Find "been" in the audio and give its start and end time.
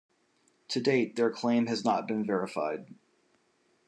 2.07-2.25